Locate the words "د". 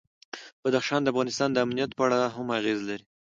1.03-1.07, 1.53-1.57